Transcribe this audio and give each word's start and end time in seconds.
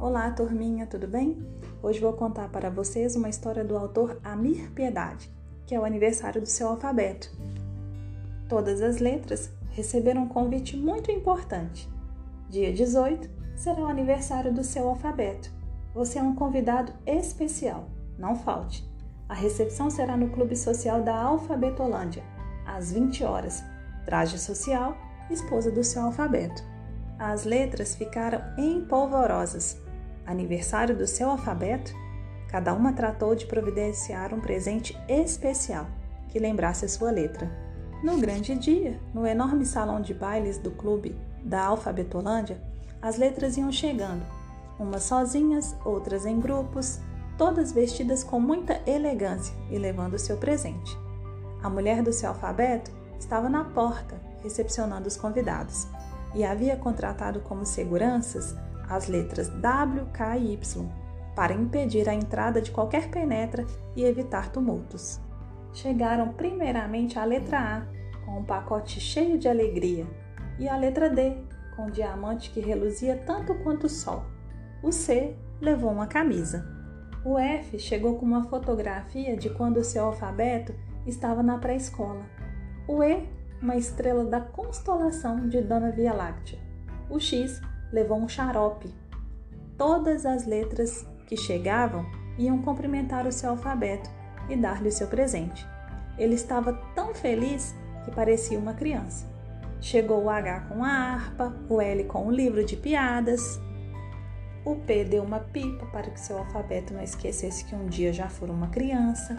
Olá, 0.00 0.30
turminha, 0.30 0.86
tudo 0.86 1.06
bem? 1.06 1.36
Hoje 1.82 2.00
vou 2.00 2.12
contar 2.12 2.48
para 2.48 2.70
vocês 2.70 3.14
uma 3.14 3.28
história 3.28 3.64
do 3.64 3.76
autor 3.76 4.18
Amir 4.24 4.70
Piedade, 4.72 5.30
que 5.66 5.74
é 5.74 5.80
o 5.80 5.84
aniversário 5.84 6.40
do 6.40 6.48
seu 6.48 6.68
alfabeto. 6.68 7.30
Todas 8.48 8.80
as 8.80 8.98
letras 8.98 9.50
receberam 9.70 10.22
um 10.22 10.28
convite 10.28 10.76
muito 10.76 11.10
importante. 11.10 11.88
Dia 12.48 12.72
18 12.72 13.28
será 13.56 13.80
o 13.80 13.86
aniversário 13.86 14.52
do 14.52 14.64
seu 14.64 14.88
alfabeto. 14.88 15.52
Você 15.94 16.18
é 16.18 16.22
um 16.22 16.34
convidado 16.34 16.92
especial, 17.04 17.88
não 18.18 18.34
falte. 18.34 18.88
A 19.28 19.34
recepção 19.34 19.90
será 19.90 20.16
no 20.16 20.30
Clube 20.30 20.56
Social 20.56 21.02
da 21.02 21.14
Alfabetolândia, 21.14 22.22
às 22.64 22.92
20 22.92 23.24
horas. 23.24 23.62
Traje 24.04 24.38
social, 24.38 24.96
esposa 25.30 25.70
do 25.70 25.84
seu 25.84 26.02
alfabeto. 26.02 26.62
As 27.18 27.44
letras 27.44 27.96
ficaram 27.96 28.40
empolvorosas. 28.56 29.76
Aniversário 30.24 30.96
do 30.96 31.04
seu 31.04 31.28
alfabeto? 31.28 31.92
Cada 32.48 32.72
uma 32.72 32.92
tratou 32.92 33.34
de 33.34 33.44
providenciar 33.44 34.32
um 34.32 34.40
presente 34.40 34.96
especial 35.08 35.88
que 36.28 36.38
lembrasse 36.38 36.84
a 36.84 36.88
sua 36.88 37.10
letra. 37.10 37.50
No 38.04 38.18
grande 38.18 38.54
dia, 38.54 39.00
no 39.12 39.26
enorme 39.26 39.66
salão 39.66 40.00
de 40.00 40.14
bailes 40.14 40.58
do 40.58 40.70
clube 40.70 41.18
da 41.42 41.64
Alfabetolândia, 41.64 42.62
as 43.02 43.16
letras 43.16 43.56
iam 43.56 43.72
chegando, 43.72 44.22
umas 44.78 45.02
sozinhas, 45.02 45.74
outras 45.84 46.24
em 46.24 46.38
grupos, 46.38 47.00
todas 47.36 47.72
vestidas 47.72 48.22
com 48.22 48.38
muita 48.38 48.80
elegância 48.86 49.54
e 49.70 49.76
levando 49.76 50.18
seu 50.20 50.36
presente. 50.36 50.96
A 51.64 51.68
mulher 51.68 52.00
do 52.00 52.12
seu 52.12 52.28
alfabeto 52.28 52.92
estava 53.18 53.48
na 53.48 53.64
porta, 53.64 54.20
recepcionando 54.40 55.08
os 55.08 55.16
convidados, 55.16 55.88
e 56.34 56.44
havia 56.44 56.76
contratado 56.76 57.40
como 57.40 57.64
seguranças 57.64 58.56
as 58.88 59.08
letras 59.08 59.48
W, 59.60 60.06
K 60.12 60.36
e 60.38 60.54
Y 60.54 60.88
para 61.38 61.54
impedir 61.54 62.08
a 62.08 62.14
entrada 62.14 62.60
de 62.60 62.72
qualquer 62.72 63.10
penetra 63.10 63.64
e 63.94 64.02
evitar 64.02 64.50
tumultos. 64.50 65.20
Chegaram 65.72 66.32
primeiramente 66.32 67.16
a 67.16 67.24
letra 67.24 67.60
A, 67.60 68.24
com 68.24 68.40
um 68.40 68.44
pacote 68.44 68.98
cheio 68.98 69.38
de 69.38 69.48
alegria, 69.48 70.04
e 70.58 70.68
a 70.68 70.76
letra 70.76 71.08
D, 71.08 71.36
com 71.76 71.84
um 71.84 71.90
diamante 71.90 72.50
que 72.50 72.58
reluzia 72.58 73.16
tanto 73.24 73.54
quanto 73.62 73.84
o 73.84 73.88
sol. 73.88 74.24
O 74.82 74.90
C 74.90 75.36
levou 75.60 75.92
uma 75.92 76.08
camisa. 76.08 76.66
O 77.24 77.38
F 77.38 77.78
chegou 77.78 78.16
com 78.16 78.26
uma 78.26 78.42
fotografia 78.48 79.36
de 79.36 79.48
quando 79.48 79.84
seu 79.84 80.06
alfabeto 80.06 80.74
estava 81.06 81.40
na 81.40 81.56
pré-escola. 81.58 82.24
O 82.88 83.00
E, 83.00 83.28
uma 83.60 83.76
estrela 83.76 84.24
da 84.24 84.40
constelação 84.40 85.48
de 85.48 85.60
Dona 85.60 85.90
Via 85.90 86.12
Láctea. 86.12 86.58
O 87.10 87.18
X 87.18 87.60
levou 87.92 88.18
um 88.18 88.28
xarope. 88.28 88.94
Todas 89.76 90.26
as 90.26 90.46
letras 90.46 91.06
que 91.26 91.36
chegavam 91.36 92.04
iam 92.38 92.62
cumprimentar 92.62 93.26
o 93.26 93.32
seu 93.32 93.50
alfabeto 93.50 94.10
e 94.48 94.56
dar-lhe 94.56 94.88
o 94.88 94.92
seu 94.92 95.06
presente. 95.06 95.66
Ele 96.16 96.34
estava 96.34 96.72
tão 96.94 97.14
feliz 97.14 97.74
que 98.04 98.10
parecia 98.10 98.58
uma 98.58 98.74
criança. 98.74 99.26
Chegou 99.80 100.24
o 100.24 100.30
H 100.30 100.60
com 100.68 100.84
a 100.84 100.88
harpa, 100.88 101.54
o 101.68 101.80
L 101.80 102.04
com 102.04 102.26
o 102.26 102.30
livro 102.30 102.64
de 102.64 102.76
piadas, 102.76 103.60
o 104.68 104.76
P 104.76 105.02
deu 105.02 105.22
uma 105.22 105.40
pipa 105.40 105.86
para 105.86 106.10
que 106.10 106.20
seu 106.20 106.36
alfabeto 106.36 106.92
não 106.92 107.02
esquecesse 107.02 107.64
que 107.64 107.74
um 107.74 107.86
dia 107.86 108.12
já 108.12 108.28
fora 108.28 108.52
uma 108.52 108.68
criança. 108.68 109.34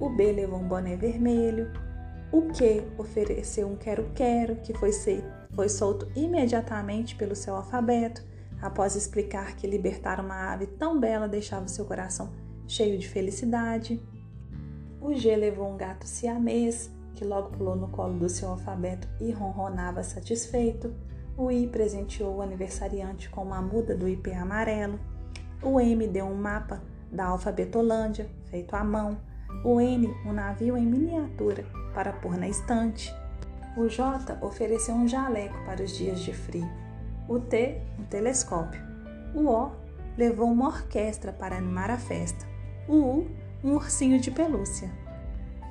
O 0.00 0.08
B 0.08 0.32
levou 0.32 0.58
um 0.58 0.66
boné 0.66 0.96
vermelho. 0.96 1.70
O 2.32 2.42
Q 2.42 2.84
ofereceu 2.96 3.68
um 3.68 3.76
quero-quero 3.76 4.56
que 4.56 4.72
foi, 4.72 4.90
foi 5.52 5.68
solto 5.68 6.08
imediatamente 6.14 7.16
pelo 7.16 7.34
seu 7.34 7.56
alfabeto, 7.56 8.22
após 8.62 8.94
explicar 8.94 9.56
que 9.56 9.66
libertar 9.66 10.20
uma 10.20 10.52
ave 10.52 10.66
tão 10.66 11.00
bela 11.00 11.26
deixava 11.26 11.66
seu 11.66 11.84
coração 11.84 12.30
cheio 12.70 12.96
de 12.96 13.08
felicidade. 13.08 14.00
O 15.00 15.12
G 15.12 15.34
levou 15.34 15.68
um 15.68 15.76
gato 15.76 16.06
siamês, 16.06 16.90
que 17.14 17.24
logo 17.24 17.50
pulou 17.50 17.74
no 17.74 17.88
colo 17.88 18.16
do 18.16 18.28
seu 18.28 18.48
alfabeto 18.48 19.08
e 19.20 19.32
ronronava 19.32 20.04
satisfeito. 20.04 20.94
O 21.36 21.50
I 21.50 21.66
presenteou 21.66 22.36
o 22.36 22.42
aniversariante 22.42 23.28
com 23.28 23.42
uma 23.42 23.60
muda 23.60 23.96
do 23.96 24.08
IP 24.08 24.32
amarelo. 24.32 25.00
O 25.62 25.80
M 25.80 26.06
deu 26.06 26.26
um 26.26 26.34
mapa 26.34 26.80
da 27.10 27.26
Alfabetolândia, 27.26 28.30
feito 28.46 28.74
à 28.74 28.84
mão. 28.84 29.18
O 29.64 29.80
N, 29.80 30.08
um 30.24 30.32
navio 30.32 30.76
em 30.76 30.86
miniatura 30.86 31.64
para 31.94 32.12
pôr 32.12 32.36
na 32.36 32.48
estante. 32.48 33.14
O 33.76 33.88
J 33.88 34.38
ofereceu 34.40 34.94
um 34.94 35.06
jaleco 35.06 35.56
para 35.64 35.82
os 35.82 35.96
dias 35.96 36.20
de 36.20 36.32
frio. 36.32 36.68
O 37.28 37.38
T, 37.38 37.80
um 37.98 38.04
telescópio. 38.04 38.80
O 39.34 39.48
O 39.48 39.70
levou 40.16 40.50
uma 40.50 40.66
orquestra 40.66 41.32
para 41.32 41.56
animar 41.56 41.90
a 41.90 41.98
festa. 41.98 42.46
O 42.88 42.94
U, 42.94 43.30
um 43.62 43.74
ursinho 43.74 44.18
de 44.20 44.30
pelúcia. 44.30 44.90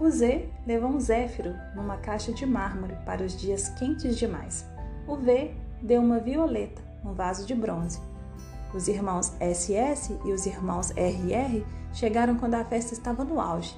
O 0.00 0.08
Z 0.10 0.48
levou 0.66 0.90
um 0.90 1.00
zéfiro 1.00 1.54
numa 1.74 1.96
caixa 1.96 2.32
de 2.32 2.46
mármore 2.46 2.96
para 3.04 3.24
os 3.24 3.36
dias 3.36 3.68
quentes 3.70 4.16
demais. 4.16 4.64
O 5.06 5.16
V 5.16 5.52
deu 5.82 6.00
uma 6.00 6.20
violeta 6.20 6.80
num 7.02 7.14
vaso 7.14 7.46
de 7.46 7.54
bronze. 7.54 8.00
Os 8.74 8.86
irmãos 8.86 9.32
SS 9.40 10.14
e 10.24 10.32
os 10.32 10.44
irmãos 10.44 10.90
RR 10.90 11.64
chegaram 11.92 12.36
quando 12.36 12.54
a 12.54 12.64
festa 12.64 12.92
estava 12.92 13.24
no 13.24 13.40
auge. 13.40 13.74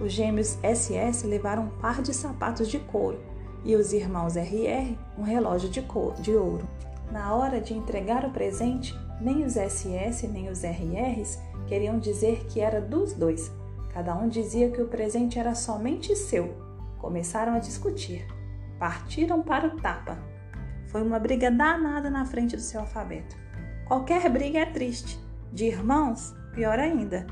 Os 0.00 0.12
gêmeos 0.12 0.58
SS 0.62 1.26
levaram 1.26 1.64
um 1.64 1.80
par 1.80 2.02
de 2.02 2.12
sapatos 2.12 2.68
de 2.68 2.78
couro 2.78 3.18
e 3.64 3.74
os 3.74 3.92
irmãos 3.92 4.36
RR 4.36 4.98
um 5.16 5.22
relógio 5.22 5.68
de, 5.70 5.80
couro, 5.82 6.20
de 6.20 6.32
ouro. 6.32 6.68
Na 7.10 7.34
hora 7.34 7.60
de 7.60 7.74
entregar 7.74 8.24
o 8.24 8.30
presente, 8.30 8.94
nem 9.20 9.44
os 9.44 9.54
SS 9.54 10.26
nem 10.28 10.50
os 10.50 10.62
RRs 10.62 11.38
queriam 11.66 11.98
dizer 11.98 12.44
que 12.46 12.60
era 12.60 12.80
dos 12.80 13.14
dois. 13.14 13.50
Cada 13.92 14.14
um 14.14 14.28
dizia 14.28 14.70
que 14.70 14.82
o 14.82 14.88
presente 14.88 15.38
era 15.38 15.54
somente 15.54 16.14
seu. 16.16 16.52
Começaram 16.98 17.54
a 17.54 17.60
discutir. 17.60 18.26
Partiram 18.78 19.42
para 19.42 19.68
o 19.68 19.80
tapa. 19.80 20.18
Foi 20.88 21.02
uma 21.02 21.18
briga 21.18 21.50
danada 21.50 22.10
na 22.10 22.24
frente 22.24 22.56
do 22.56 22.62
seu 22.62 22.80
alfabeto. 22.80 23.43
Qualquer 23.86 24.30
briga 24.30 24.60
é 24.60 24.66
triste. 24.66 25.18
De 25.52 25.66
irmãos, 25.66 26.34
pior 26.54 26.78
ainda. 26.78 27.26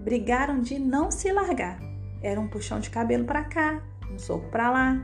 Brigaram 0.00 0.60
de 0.60 0.78
não 0.78 1.10
se 1.10 1.30
largar. 1.30 1.78
Era 2.22 2.40
um 2.40 2.48
puxão 2.48 2.80
de 2.80 2.90
cabelo 2.90 3.24
para 3.24 3.44
cá, 3.44 3.82
um 4.10 4.18
soco 4.18 4.48
para 4.50 4.70
lá. 4.70 5.02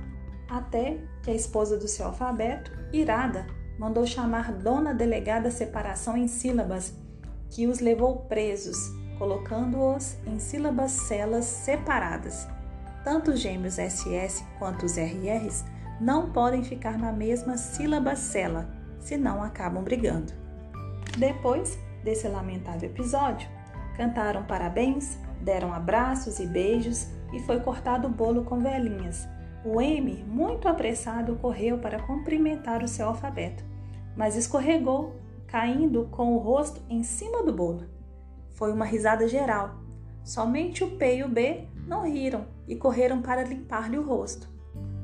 Até 0.48 0.98
que 1.22 1.30
a 1.30 1.34
esposa 1.34 1.76
do 1.76 1.86
seu 1.86 2.06
alfabeto, 2.06 2.72
irada, 2.92 3.46
mandou 3.78 4.06
chamar 4.06 4.52
Dona 4.52 4.94
Delegada 4.94 5.50
Separação 5.50 6.16
em 6.16 6.26
sílabas, 6.26 6.94
que 7.50 7.66
os 7.66 7.80
levou 7.80 8.20
presos, 8.22 8.76
colocando-os 9.18 10.16
em 10.26 10.38
sílabas 10.38 10.90
celas 10.90 11.44
separadas. 11.44 12.48
Tanto 13.04 13.32
os 13.32 13.40
gêmeos 13.40 13.74
SS 13.74 14.42
quanto 14.58 14.86
os 14.86 14.96
RRs 14.96 15.64
não 16.00 16.32
podem 16.32 16.64
ficar 16.64 16.98
na 16.98 17.12
mesma 17.12 17.56
sílaba 17.58 18.16
cela, 18.16 18.68
senão 18.98 19.42
acabam 19.42 19.84
brigando. 19.84 20.43
Depois 21.16 21.78
desse 22.02 22.26
lamentável 22.26 22.88
episódio, 22.90 23.48
cantaram 23.96 24.42
parabéns, 24.44 25.16
deram 25.40 25.72
abraços 25.72 26.40
e 26.40 26.46
beijos 26.46 27.06
e 27.32 27.38
foi 27.40 27.60
cortado 27.60 28.08
o 28.08 28.10
bolo 28.10 28.44
com 28.44 28.58
velhinhas. 28.58 29.28
O 29.64 29.80
M, 29.80 30.24
muito 30.26 30.68
apressado, 30.68 31.36
correu 31.36 31.78
para 31.78 32.02
cumprimentar 32.02 32.82
o 32.82 32.88
seu 32.88 33.06
alfabeto, 33.06 33.64
mas 34.16 34.36
escorregou, 34.36 35.14
caindo 35.46 36.08
com 36.10 36.34
o 36.34 36.38
rosto 36.38 36.82
em 36.90 37.02
cima 37.04 37.42
do 37.44 37.52
bolo. 37.52 37.84
Foi 38.52 38.72
uma 38.72 38.84
risada 38.84 39.28
geral. 39.28 39.76
Somente 40.24 40.82
o 40.82 40.90
P 40.96 41.18
e 41.18 41.22
o 41.22 41.28
B 41.28 41.68
não 41.86 42.02
riram 42.02 42.46
e 42.66 42.74
correram 42.74 43.22
para 43.22 43.44
limpar-lhe 43.44 43.98
o 43.98 44.06
rosto. 44.06 44.48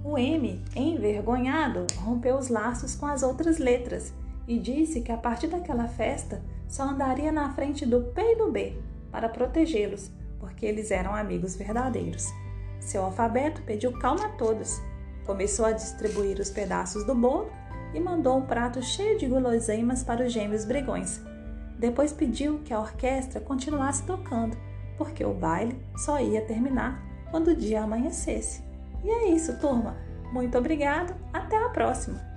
O 0.02 0.18
M, 0.18 0.62
envergonhado, 0.74 1.86
rompeu 1.98 2.36
os 2.36 2.48
laços 2.48 2.96
com 2.96 3.06
as 3.06 3.22
outras 3.22 3.58
letras 3.58 4.12
e 4.50 4.58
disse 4.58 5.00
que 5.00 5.12
a 5.12 5.16
partir 5.16 5.46
daquela 5.46 5.86
festa 5.86 6.42
só 6.66 6.82
andaria 6.82 7.30
na 7.30 7.52
frente 7.52 7.86
do 7.86 8.00
P 8.00 8.20
e 8.20 8.36
do 8.36 8.50
B 8.50 8.76
para 9.12 9.28
protegê-los, 9.28 10.10
porque 10.40 10.66
eles 10.66 10.90
eram 10.90 11.14
amigos 11.14 11.54
verdadeiros. 11.54 12.26
Seu 12.80 13.04
alfabeto 13.04 13.62
pediu 13.62 13.96
calma 14.00 14.26
a 14.26 14.30
todos. 14.30 14.82
Começou 15.24 15.66
a 15.66 15.70
distribuir 15.70 16.40
os 16.40 16.50
pedaços 16.50 17.06
do 17.06 17.14
bolo 17.14 17.48
e 17.94 18.00
mandou 18.00 18.38
um 18.38 18.46
prato 18.46 18.82
cheio 18.82 19.16
de 19.16 19.28
guloseimas 19.28 20.02
para 20.02 20.26
os 20.26 20.32
gêmeos 20.32 20.64
brigões. 20.64 21.20
Depois 21.78 22.12
pediu 22.12 22.58
que 22.64 22.74
a 22.74 22.80
orquestra 22.80 23.40
continuasse 23.40 24.02
tocando, 24.02 24.56
porque 24.98 25.24
o 25.24 25.32
baile 25.32 25.80
só 25.96 26.18
ia 26.18 26.44
terminar 26.44 27.00
quando 27.30 27.52
o 27.52 27.56
dia 27.56 27.84
amanhecesse. 27.84 28.64
E 29.04 29.10
é 29.10 29.28
isso, 29.28 29.60
turma. 29.60 29.96
Muito 30.32 30.58
obrigado. 30.58 31.14
Até 31.32 31.56
a 31.56 31.68
próxima. 31.68 32.29